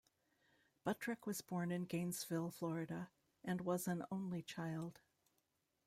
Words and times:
Butrick 0.83 1.27
was 1.27 1.41
born 1.41 1.71
in 1.71 1.85
Gainesville, 1.85 2.49
Florida 2.49 3.11
and 3.45 3.61
was 3.61 3.87
an 3.87 4.03
only 4.09 4.41
child. 4.41 4.99